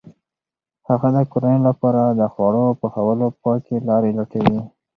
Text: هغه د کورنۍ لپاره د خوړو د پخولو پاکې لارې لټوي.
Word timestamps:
هغه 0.87 1.07
د 1.15 1.17
کورنۍ 1.31 1.59
لپاره 1.67 2.01
د 2.19 2.21
خوړو 2.33 2.65
د 2.71 2.77
پخولو 2.81 3.27
پاکې 3.43 3.75
لارې 3.89 4.09
لټوي. 4.19 4.59